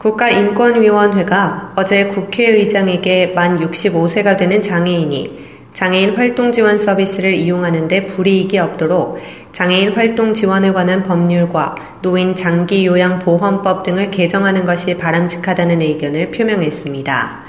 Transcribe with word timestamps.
국가인권위원회가 0.00 1.74
어제 1.76 2.06
국회의장에게 2.06 3.28
만 3.34 3.60
65세가 3.60 4.38
되는 4.38 4.62
장애인이 4.62 5.50
장애인 5.74 6.16
활동 6.16 6.52
지원 6.52 6.78
서비스를 6.78 7.34
이용하는데 7.34 8.06
불이익이 8.06 8.58
없도록 8.58 9.18
장애인 9.52 9.92
활동 9.92 10.32
지원에 10.32 10.72
관한 10.72 11.02
법률과 11.02 11.98
노인 12.00 12.34
장기 12.34 12.86
요양 12.86 13.18
보험법 13.18 13.82
등을 13.82 14.10
개정하는 14.10 14.64
것이 14.64 14.96
바람직하다는 14.96 15.82
의견을 15.82 16.30
표명했습니다. 16.30 17.40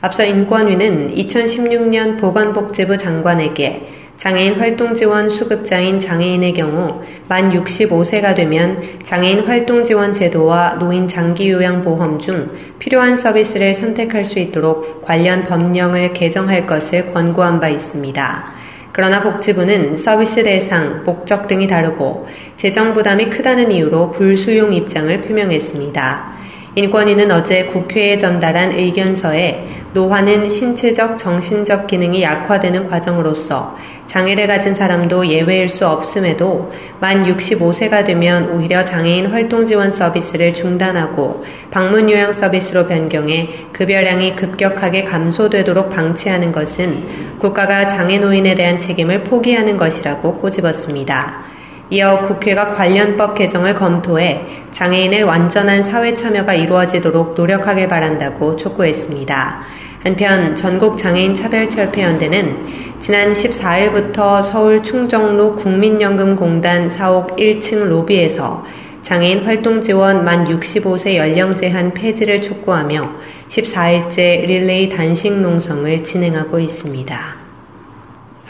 앞서 0.00 0.24
인권위는 0.24 1.14
2016년 1.14 2.18
보건복지부 2.18 2.98
장관에게 2.98 4.01
장애인 4.22 4.60
활동 4.60 4.94
지원 4.94 5.28
수급자인 5.28 5.98
장애인의 5.98 6.54
경우 6.54 7.02
만 7.26 7.50
65세가 7.50 8.36
되면 8.36 8.80
장애인 9.02 9.40
활동 9.48 9.82
지원 9.82 10.12
제도와 10.12 10.76
노인 10.78 11.08
장기 11.08 11.50
요양 11.50 11.82
보험 11.82 12.20
중 12.20 12.48
필요한 12.78 13.16
서비스를 13.16 13.74
선택할 13.74 14.24
수 14.24 14.38
있도록 14.38 15.02
관련 15.02 15.42
법령을 15.42 16.12
개정할 16.12 16.68
것을 16.68 17.12
권고한 17.12 17.58
바 17.58 17.68
있습니다. 17.68 18.52
그러나 18.92 19.22
복지부는 19.24 19.96
서비스 19.96 20.44
대상, 20.44 21.02
목적 21.02 21.48
등이 21.48 21.66
다르고 21.66 22.28
재정 22.58 22.94
부담이 22.94 23.28
크다는 23.28 23.72
이유로 23.72 24.12
불수용 24.12 24.72
입장을 24.72 25.20
표명했습니다. 25.22 26.41
인권위는 26.74 27.30
어제 27.30 27.66
국회에 27.66 28.16
전달한 28.16 28.72
의견서에 28.72 29.82
노화는 29.92 30.48
신체적, 30.48 31.18
정신적 31.18 31.86
기능이 31.86 32.22
약화되는 32.22 32.88
과정으로서 32.88 33.76
장애를 34.06 34.46
가진 34.46 34.74
사람도 34.74 35.26
예외일 35.26 35.68
수 35.68 35.86
없음에도 35.86 36.72
만 36.98 37.24
65세가 37.24 38.06
되면 38.06 38.50
오히려 38.50 38.86
장애인 38.86 39.26
활동 39.26 39.66
지원 39.66 39.90
서비스를 39.90 40.54
중단하고 40.54 41.44
방문 41.70 42.10
요양 42.10 42.32
서비스로 42.32 42.86
변경해 42.86 43.66
급여량이 43.74 44.36
급격하게 44.36 45.04
감소되도록 45.04 45.90
방치하는 45.90 46.52
것은 46.52 47.38
국가가 47.38 47.86
장애 47.86 48.18
노인에 48.18 48.54
대한 48.54 48.78
책임을 48.78 49.24
포기하는 49.24 49.76
것이라고 49.76 50.38
꼬집었습니다. 50.38 51.61
이어 51.92 52.22
국회가 52.22 52.74
관련법 52.74 53.34
개정을 53.34 53.74
검토해 53.74 54.40
장애인의 54.70 55.24
완전한 55.24 55.82
사회 55.82 56.14
참여가 56.14 56.54
이루어지도록 56.54 57.34
노력하길 57.34 57.86
바란다고 57.86 58.56
촉구했습니다. 58.56 59.60
한편 60.02 60.56
전국 60.56 60.96
장애인 60.96 61.34
차별 61.34 61.68
철폐 61.68 62.02
연대는 62.02 62.96
지난 62.98 63.34
14일부터 63.34 64.42
서울 64.42 64.82
충정로 64.82 65.54
국민연금공단 65.56 66.88
사옥 66.88 67.36
1층 67.36 67.84
로비에서 67.84 68.64
장애인 69.02 69.44
활동 69.44 69.82
지원 69.82 70.24
만 70.24 70.46
65세 70.46 71.16
연령 71.16 71.54
제한 71.54 71.92
폐지를 71.92 72.40
촉구하며 72.40 73.10
14일째 73.50 74.46
릴레이 74.46 74.88
단식 74.88 75.30
농성을 75.30 76.02
진행하고 76.02 76.58
있습니다. 76.58 77.41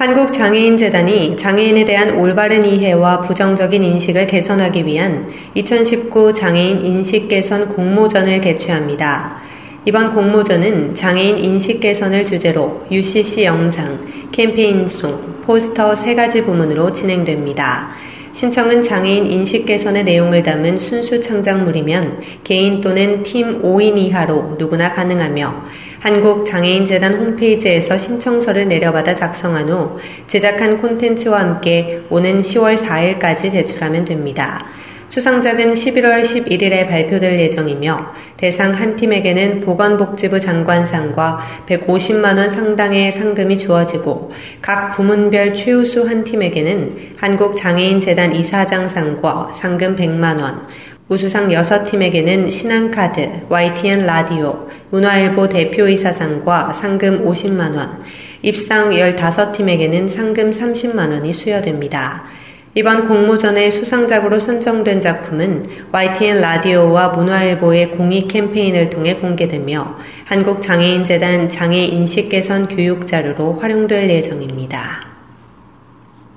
한국장애인재단이 0.03 1.36
장애인에 1.36 1.84
대한 1.84 2.17
올바른 2.19 2.64
이해와 2.64 3.20
부정적인 3.20 3.84
인식을 3.84 4.27
개선하기 4.27 4.84
위한 4.84 5.31
2019 5.54 6.34
장애인 6.34 6.84
인식 6.84 7.28
개선 7.28 7.69
공모전을 7.69 8.41
개최합니다. 8.41 9.37
이번 9.84 10.12
공모전은 10.12 10.97
장애인 10.97 11.38
인식 11.38 11.78
개선을 11.78 12.25
주제로 12.25 12.84
UCC 12.91 13.44
영상, 13.44 14.04
캠페인송, 14.32 15.43
포스터 15.43 15.94
세 15.94 16.16
가지 16.16 16.43
부문으로 16.43 16.93
진행됩니다. 16.93 17.91
신청은 18.34 18.82
장애인 18.82 19.26
인식 19.26 19.66
개선의 19.66 20.04
내용을 20.04 20.43
담은 20.43 20.78
순수 20.78 21.20
창작물이면 21.20 22.20
개인 22.44 22.81
또는 22.81 23.22
팀 23.22 23.62
5인 23.62 23.98
이하로 23.98 24.56
누구나 24.59 24.93
가능하며 24.93 25.65
한국장애인재단 26.00 27.15
홈페이지에서 27.15 27.97
신청서를 27.97 28.66
내려받아 28.66 29.15
작성한 29.15 29.69
후 29.69 29.98
제작한 30.26 30.78
콘텐츠와 30.78 31.41
함께 31.41 32.03
오는 32.10 32.41
10월 32.41 32.76
4일까지 32.78 33.53
제출하면 33.53 34.04
됩니다. 34.04 34.66
수상작은 35.12 35.75
11월 35.75 36.25
11일에 36.25 36.89
발표될 36.89 37.39
예정이며 37.39 38.15
대상 38.39 38.73
한 38.73 38.97
팀에게는 38.97 39.61
보건복지부 39.61 40.41
장관상과 40.41 41.67
150만원 41.67 42.49
상당의 42.49 43.12
상금이 43.12 43.59
주어지고 43.59 44.33
각 44.62 44.93
부문별 44.93 45.53
최우수 45.53 46.09
한 46.09 46.25
팀에게는 46.25 47.17
한국장애인재단 47.19 48.34
이사장상과 48.34 49.53
상금 49.53 49.97
100만원, 49.97 50.62
우수상 51.11 51.49
6팀에게는 51.50 52.50
신한카드, 52.50 53.49
YTN 53.50 54.06
라디오, 54.06 54.67
문화일보 54.89 55.50
대표이사상과 55.50 56.73
상금 56.73 57.27
50만원, 57.27 57.99
입상 58.41 58.89
15팀에게는 58.89 60.09
상금 60.09 60.53
30만원이 60.53 61.34
수여됩니다. 61.34 62.41
이번 62.75 63.06
공모전의 63.06 63.71
수상작으로 63.71 64.41
선정된 64.41 64.99
작품은 64.99 65.66
YTN 65.93 66.41
라디오와 66.41 67.10
문화일보의 67.10 67.91
공익 67.91 68.28
캠페인을 68.28 68.88
통해 68.88 69.16
공개되며 69.16 69.99
한국장애인재단 70.25 71.50
장애인식 71.50 72.31
개선 72.31 72.69
교육 72.69 73.06
자료로 73.06 73.59
활용될 73.61 74.09
예정입니다. 74.09 75.06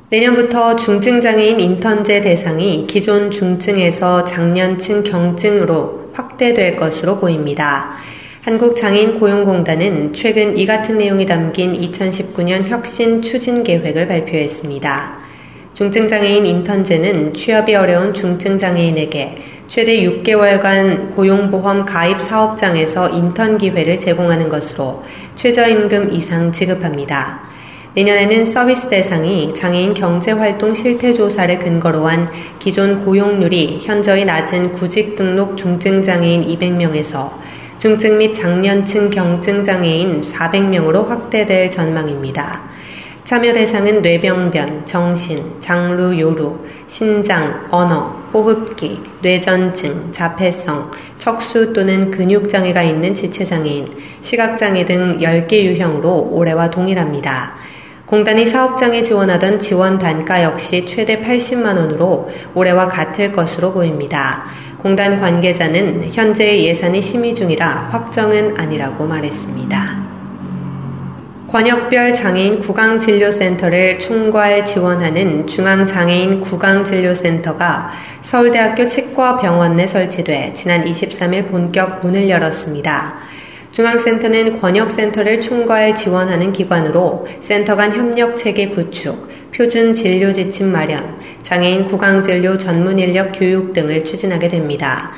내년부터 0.10 0.76
중증장애인 0.76 1.62
인턴제 1.62 2.20
대상이 2.20 2.86
기존 2.86 3.32
중증에서 3.32 4.26
장년층 4.26 5.04
경증으로 5.04 6.12
확대될 6.12 6.76
것으로 6.76 7.18
보입니다. 7.18 7.96
한국장애인 8.42 9.22
고용공단은 9.22 10.12
최근 10.12 10.58
이 10.58 10.66
같은 10.66 10.98
내용이 10.98 11.26
담긴 11.26 11.80
2019년 11.80 12.68
혁신 12.68 13.22
추진 13.22 13.64
계획을 13.64 14.10
발표했습니다. 14.10 15.25
중증장애인 15.76 16.46
인턴제는 16.46 17.34
취업이 17.34 17.76
어려운 17.76 18.14
중증장애인에게 18.14 19.66
최대 19.68 19.98
6개월간 19.98 21.14
고용보험 21.14 21.84
가입 21.84 22.22
사업장에서 22.22 23.10
인턴 23.10 23.58
기회를 23.58 24.00
제공하는 24.00 24.48
것으로 24.48 25.04
최저임금 25.36 26.14
이상 26.14 26.54
지급합니다. 26.54 27.42
내년에는 27.94 28.46
서비스 28.46 28.88
대상이 28.88 29.54
장애인 29.54 29.94
경제활동 29.96 30.74
실태조사를 30.74 31.60
근거로 31.60 32.08
한 32.08 32.30
기존 32.58 33.04
고용률이 33.04 33.82
현저히 33.84 34.24
낮은 34.24 34.72
구직 34.72 35.18
등록 35.18 35.58
중증장애인 35.58 36.58
200명에서 36.58 37.32
중증 37.80 38.18
및 38.18 38.34
장년층 38.34 39.10
경증장애인 39.10 40.22
400명으로 40.22 41.06
확대될 41.06 41.70
전망입니다. 41.70 42.75
참여 43.26 43.54
대상은 43.54 44.04
뇌병변, 44.04 44.86
정신, 44.86 45.60
장루, 45.60 46.20
요루, 46.20 46.60
신장, 46.86 47.68
언어, 47.72 48.16
호흡기, 48.32 49.02
뇌전증, 49.24 50.12
자폐성, 50.12 50.92
척수 51.18 51.74
또는 51.74 52.12
근육장애가 52.12 52.84
있는 52.84 53.16
지체장애인, 53.16 53.92
시각장애 54.22 54.86
등 54.86 55.18
10개 55.18 55.54
유형으로 55.54 56.30
올해와 56.34 56.70
동일합니다. 56.70 57.56
공단이 58.06 58.46
사업장에 58.46 59.02
지원하던 59.02 59.60
지원 59.60 59.98
단가 59.98 60.44
역시 60.44 60.86
최대 60.86 61.20
80만원으로 61.20 62.28
올해와 62.54 62.88
같을 62.88 63.32
것으로 63.32 63.74
보입니다. 63.74 64.46
공단 64.78 65.20
관계자는 65.20 66.12
현재 66.14 66.62
예산이 66.62 67.02
심의 67.02 67.34
중이라 67.34 67.90
확정은 67.90 68.56
아니라고 68.56 69.08
말했습니다. 69.08 69.85
권역별 71.48 72.16
장애인 72.16 72.60
구강진료센터를 72.60 74.00
총괄 74.00 74.66
지원하는 74.66 75.46
중앙장애인 75.46 76.42
구강진료센터가 76.42 77.92
서울대학교 78.24 78.88
치과병원 78.88 79.76
내 79.76 79.86
설치돼 79.86 80.54
지난 80.56 80.84
23일 80.84 81.50
본격 81.50 82.02
문을 82.02 82.28
열었습니다. 82.30 83.16
중앙센터는 83.72 84.60
권역센터를 84.60 85.40
총괄 85.40 85.94
지원하는 85.94 86.52
기관으로 86.52 87.28
센터 87.42 87.76
간 87.76 87.92
협력 87.96 88.38
체계 88.38 88.70
구축, 88.70 89.30
표준 89.54 89.94
진료 89.94 90.34
지침 90.34 90.72
마련, 90.72 91.16
장애인 91.44 91.86
구강진료 91.86 92.58
전문 92.58 92.98
인력 92.98 93.38
교육 93.38 93.72
등을 93.74 94.04
추진하게 94.04 94.48
됩니다. 94.48 95.12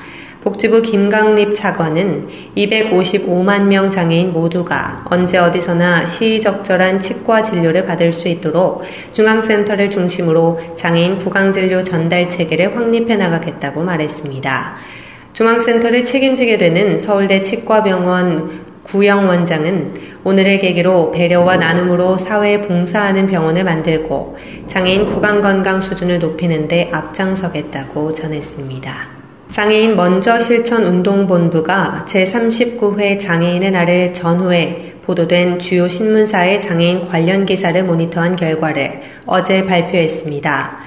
복지부 0.48 0.82
김강립 0.82 1.56
차관은 1.56 2.26
255만 2.56 3.64
명 3.64 3.90
장애인 3.90 4.32
모두가 4.32 5.04
언제 5.10 5.38
어디서나 5.38 6.06
시의적절한 6.06 7.02
치과 7.02 7.44
진료를 7.44 7.84
받을 7.84 8.14
수 8.14 8.30
있도록 8.30 8.82
중앙센터를 9.12 9.90
중심으로 9.90 10.58
장애인 10.78 11.18
구강진료 11.18 11.84
전달 11.84 12.30
체계를 12.30 12.78
확립해 12.78 13.18
나가겠다고 13.18 13.84
말했습니다. 13.84 14.78
중앙센터를 15.34 16.06
책임지게 16.06 16.58
되는 16.58 16.98
서울대 16.98 17.42
치과병원 17.42 18.68
구영 18.84 19.28
원장은 19.28 19.96
오늘의 20.24 20.62
계기로 20.62 21.12
배려와 21.12 21.58
나눔으로 21.58 22.20
사회에 22.20 22.62
봉사하는 22.62 23.28
병원을 23.28 23.66
만들고 23.66 24.38
장애인 24.68 25.08
구강 25.08 25.42
건강 25.42 25.82
수준을 25.82 26.20
높이는 26.20 26.70
데 26.70 26.90
앞장서겠다고 26.94 28.14
전했습니다. 28.14 29.17
장애인 29.52 29.96
먼저 29.96 30.40
실천 30.40 30.84
운동본부가 30.84 32.06
제39회 32.08 33.20
장애인의 33.20 33.72
날을 33.72 34.14
전후에 34.14 34.96
보도된 35.04 35.58
주요 35.60 35.88
신문사의 35.88 36.62
장애인 36.62 37.08
관련 37.08 37.46
기사를 37.46 37.82
모니터한 37.84 38.36
결과를 38.36 39.02
어제 39.26 39.66
발표했습니다. 39.66 40.78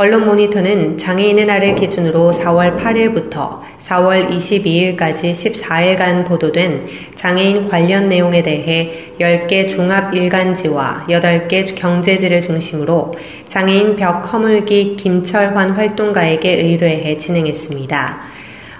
언론 0.00 0.26
모니터는 0.26 0.96
장애인의 0.96 1.46
날을 1.46 1.74
기준으로 1.74 2.30
4월 2.30 2.78
8일부터 2.78 3.58
4월 3.80 4.30
22일까지 4.30 5.32
14일간 5.32 6.24
보도된 6.24 6.86
장애인 7.16 7.68
관련 7.68 8.08
내용에 8.08 8.44
대해 8.44 9.10
10개 9.18 9.68
종합 9.68 10.14
일간지와 10.14 11.06
8개 11.08 11.74
경제지를 11.74 12.42
중심으로 12.42 13.12
장애인 13.48 13.96
벽 13.96 14.32
허물기 14.32 14.94
김철환 14.94 15.70
활동가에게 15.70 16.48
의뢰해 16.48 17.16
진행했습니다. 17.16 18.37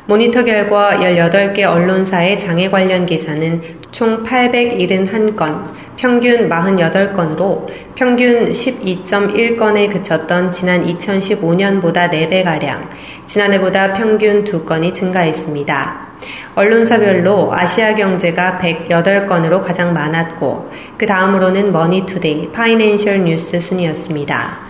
모니터 0.08 0.42
결과 0.42 0.96
18개 1.00 1.64
언론사의 1.64 2.38
장애 2.38 2.70
관련 2.70 3.04
기사는 3.04 3.62
총 3.90 4.24
871건, 4.24 5.64
평균 5.98 6.48
48건으로 6.48 7.66
평균 7.94 8.50
12.1건에 8.50 9.92
그쳤던 9.92 10.50
지난 10.50 10.82
2015년보다 10.86 12.10
4배가량, 12.10 12.88
지난해보다 13.26 13.92
평균 13.92 14.44
2건이 14.44 14.94
증가했습니다. 14.94 16.08
언론사별로 16.54 17.52
아시아 17.52 17.94
경제가 17.94 18.60
108건으로 18.62 19.60
가장 19.60 19.92
많았고, 19.92 20.70
그 20.96 21.04
다음으로는 21.04 21.70
머니투데이, 21.70 22.50
파이낸셜 22.52 23.24
뉴스 23.24 23.60
순이었습니다. 23.60 24.67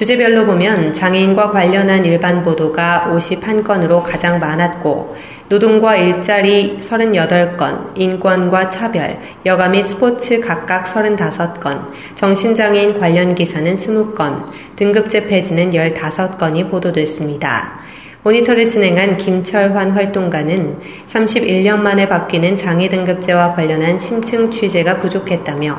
주제별로 0.00 0.46
보면 0.46 0.94
장애인과 0.94 1.50
관련한 1.50 2.02
일반 2.06 2.42
보도가 2.42 3.10
51건으로 3.12 4.02
가장 4.02 4.40
많았고 4.40 5.14
노동과 5.50 5.96
일자리 5.96 6.78
38건, 6.80 7.98
인권과 7.98 8.70
차별, 8.70 9.18
여가 9.44 9.68
및 9.68 9.84
스포츠 9.84 10.40
각각 10.40 10.86
35건, 10.86 11.88
정신장애인 12.14 12.98
관련 12.98 13.34
기사는 13.34 13.74
20건, 13.74 14.46
등급제 14.76 15.26
폐지는 15.26 15.70
15건이 15.72 16.70
보도됐습니다. 16.70 17.80
모니터를 18.22 18.70
진행한 18.70 19.18
김철환 19.18 19.90
활동가는 19.90 20.78
31년 21.10 21.76
만에 21.76 22.08
바뀌는 22.08 22.56
장애 22.56 22.88
등급제와 22.88 23.54
관련한 23.54 23.98
심층 23.98 24.50
취재가 24.50 24.98
부족했다며 24.98 25.78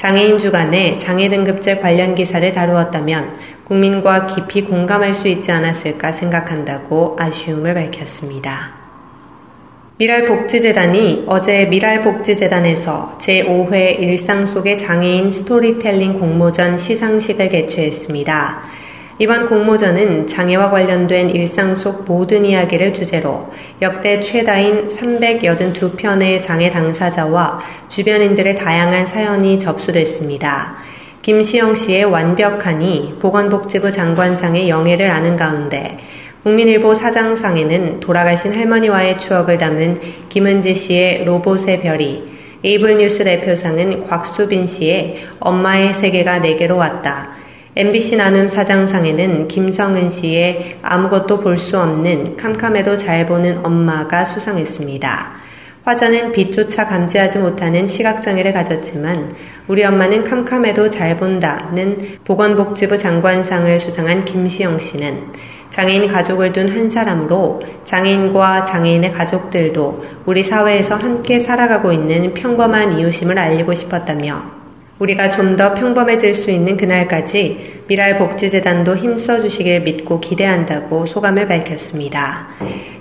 장애인 0.00 0.38
주간에 0.38 0.96
장애 0.96 1.28
등급제 1.28 1.76
관련 1.76 2.14
기사를 2.14 2.50
다루었다면 2.54 3.36
국민과 3.64 4.28
깊이 4.28 4.62
공감할 4.62 5.12
수 5.12 5.28
있지 5.28 5.52
않았을까 5.52 6.12
생각한다고 6.12 7.16
아쉬움을 7.18 7.74
밝혔습니다. 7.74 8.72
미랄복지재단이 9.98 11.24
어제 11.26 11.66
미랄복지재단에서 11.66 13.18
제5회 13.20 13.98
일상 14.00 14.46
속의 14.46 14.78
장애인 14.78 15.30
스토리텔링 15.30 16.18
공모전 16.18 16.78
시상식을 16.78 17.50
개최했습니다. 17.50 18.79
이번 19.22 19.50
공모전은 19.50 20.28
장애와 20.28 20.70
관련된 20.70 21.28
일상 21.28 21.74
속 21.74 22.06
모든 22.06 22.42
이야기를 22.42 22.94
주제로 22.94 23.50
역대 23.82 24.18
최다인 24.18 24.88
382편의 24.88 26.40
장애 26.40 26.70
당사자와 26.70 27.60
주변인들의 27.88 28.56
다양한 28.56 29.06
사연이 29.06 29.58
접수됐습니다. 29.58 30.78
김시영 31.20 31.74
씨의 31.74 32.06
완벽하니 32.06 33.16
보건복지부 33.20 33.92
장관상의 33.92 34.70
영예를 34.70 35.10
아는 35.10 35.36
가운데 35.36 35.98
국민일보 36.42 36.94
사장상에는 36.94 38.00
돌아가신 38.00 38.54
할머니와의 38.54 39.18
추억을 39.18 39.58
담은 39.58 40.00
김은지 40.30 40.74
씨의 40.74 41.26
로봇의 41.26 41.82
별이, 41.82 42.24
에이블뉴스 42.64 43.24
대표상은 43.24 44.08
곽수빈 44.08 44.66
씨의 44.66 45.26
엄마의 45.40 45.92
세계가 45.92 46.38
내게로 46.38 46.78
왔다. 46.78 47.39
MBC 47.76 48.16
나눔 48.16 48.48
사장상에는 48.48 49.46
김성은 49.46 50.10
씨의 50.10 50.78
아무것도 50.82 51.38
볼 51.38 51.56
수 51.56 51.78
없는 51.78 52.36
캄캄해도 52.36 52.96
잘 52.96 53.26
보는 53.26 53.64
엄마가 53.64 54.24
수상했습니다. 54.24 55.32
화자는 55.84 56.32
빛조차 56.32 56.88
감지하지 56.88 57.38
못하는 57.38 57.86
시각장애를 57.86 58.52
가졌지만 58.52 59.34
우리 59.68 59.84
엄마는 59.84 60.24
캄캄해도 60.24 60.90
잘 60.90 61.16
본다는 61.16 62.18
보건복지부 62.24 62.98
장관상을 62.98 63.78
수상한 63.78 64.24
김시영 64.24 64.80
씨는 64.80 65.32
장애인 65.70 66.08
가족을 66.08 66.52
둔 66.52 66.68
한 66.68 66.90
사람으로 66.90 67.62
장애인과 67.84 68.64
장애인의 68.64 69.12
가족들도 69.12 70.04
우리 70.26 70.42
사회에서 70.42 70.96
함께 70.96 71.38
살아가고 71.38 71.92
있는 71.92 72.34
평범한 72.34 72.98
이웃임을 72.98 73.38
알리고 73.38 73.74
싶었다며 73.74 74.59
우리가 75.00 75.30
좀 75.30 75.56
더 75.56 75.74
평범해질 75.74 76.34
수 76.34 76.50
있는 76.50 76.76
그날까지 76.76 77.82
미랄복지재단도 77.88 78.96
힘써 78.96 79.40
주시길 79.40 79.80
믿고 79.80 80.20
기대한다고 80.20 81.06
소감을 81.06 81.48
밝혔습니다. 81.48 82.48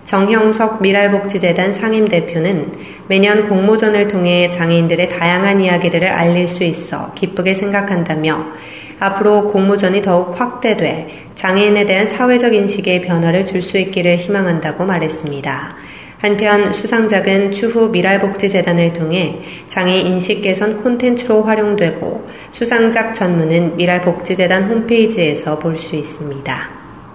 정형석 0.06 0.82
미랄복지재단 0.82 1.74
상임대표는 1.74 2.72
매년 3.08 3.48
공모전을 3.48 4.08
통해 4.08 4.50
장애인들의 4.50 5.10
다양한 5.10 5.62
이야기들을 5.62 6.08
알릴 6.08 6.48
수 6.48 6.64
있어 6.64 7.14
기쁘게 7.14 7.56
생각한다며 7.56 8.48
앞으로 9.00 9.48
공모전이 9.48 10.02
더욱 10.02 10.40
확대돼 10.40 11.28
장애인에 11.36 11.86
대한 11.86 12.08
사회적 12.08 12.54
인식의 12.54 13.02
변화를 13.02 13.46
줄 13.46 13.62
수 13.62 13.78
있기를 13.78 14.18
희망한다고 14.18 14.86
말했습니다. 14.86 15.76
한편 16.20 16.74
수상작은 16.74 17.52
추후 17.52 17.90
미랄복지재단을 17.90 18.94
통해 18.94 19.40
장애 19.68 20.00
인식 20.00 20.42
개선 20.42 20.84
콘텐츠로 20.84 21.44
활용되고 21.44 22.28
수상작 22.52 23.16
전문은 23.16 23.78
미랄복지재단 23.78 24.64
홈페이지에서 24.64 25.58
볼 25.58 25.78
수 25.78 25.96
있습니다. 25.96 26.70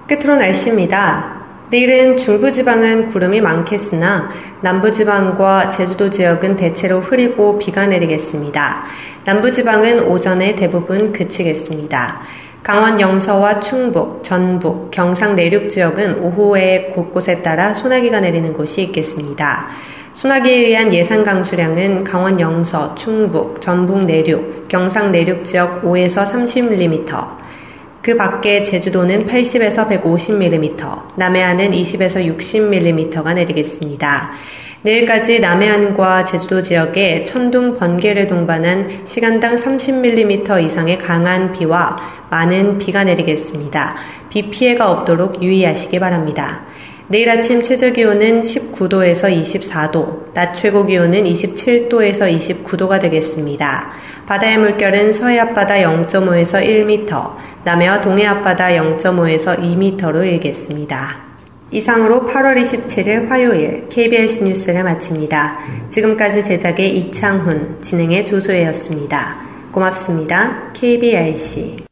끝으로 0.09 0.37
날씨입니다. 0.37 1.45
내일은 1.71 2.17
중부지방은 2.17 3.11
구름이 3.11 3.41
많겠으나 3.41 4.31
남부지방과 4.63 5.71
제주도 5.71 6.09
지역은 6.09 6.57
대체로 6.57 7.01
흐리고 7.01 7.59
비가 7.59 7.87
내리겠습니다. 7.87 8.85
남부지방은 9.25 10.01
오전에 10.01 10.55
대부분 10.57 11.13
그치겠습니다. 11.13 12.23
강원 12.65 12.99
영서와 12.99 13.61
충북, 13.61 14.25
전북, 14.25 14.91
경상 14.91 15.37
내륙 15.37 15.69
지역은 15.69 16.19
오후에 16.21 16.93
곳곳에 16.95 17.43
따라 17.43 17.75
소나기가 17.75 18.21
내리는 18.21 18.55
곳이 18.55 18.85
있겠습니다. 18.85 19.69
소나기에 20.15 20.69
의한 20.69 20.91
예상 20.95 21.23
강수량은 21.25 22.05
강원 22.05 22.41
영서, 22.41 22.95
충북, 22.95 23.61
전북 23.61 24.07
내륙, 24.07 24.67
경상 24.69 25.13
내륙 25.13 25.45
지역 25.45 25.83
5에서 25.83 26.25
30mm, 26.25 27.29
그 28.01 28.17
밖에 28.17 28.63
제주도는 28.63 29.27
80에서 29.27 29.87
150mm, 29.87 31.19
남해안은 31.19 31.71
20에서 31.71 32.39
60mm가 32.39 33.35
내리겠습니다. 33.35 34.31
내일까지 34.85 35.41
남해안과 35.41 36.27
제주도 36.27 36.61
지역에 36.61 37.25
천둥 37.25 37.79
번개를 37.79 38.27
동반한 38.27 39.01
시간당 39.07 39.57
30mm 39.57 40.63
이상의 40.63 40.99
강한 40.99 41.53
비와 41.53 41.97
많은 42.29 42.77
비가 42.77 43.03
내리겠습니다. 43.03 43.97
비 44.29 44.51
피해가 44.51 44.91
없도록 44.91 45.43
유의하시기 45.43 45.99
바랍니다. 45.99 46.67
내일 47.09 47.31
아침 47.31 47.63
최저 47.63 47.93
기온은 47.93 48.43
19도에서 48.43 49.33
24도, 49.43 50.35
낮 50.35 50.53
최고 50.53 50.85
기온은 50.85 51.25
27도에서 51.25 52.31
29도가 52.37 53.01
되겠습니다. 53.01 53.91
바다의 54.27 54.59
물결은 54.59 55.15
서해 55.15 55.39
앞바다 55.39 55.77
0.5에서 55.77 56.63
1m, 56.63 57.37
남해와 57.65 58.03
동해 58.03 58.27
앞바다 58.27 58.69
0.5에서 58.69 59.59
2m로 59.59 60.27
일겠습니다. 60.27 61.34
이상으로 61.71 62.27
8월 62.27 62.63
27일 62.63 63.29
화요일 63.29 63.89
KBS 63.89 64.45
뉴스를 64.45 64.85
마칩니다. 64.85 65.59
지금까지 65.89 66.45
제작의 66.45 66.97
이창훈, 66.99 67.83
진행의 67.83 68.27
조소혜였습니다. 68.27 69.37
고맙습니다. 69.73 70.73
KBRC 70.73 71.84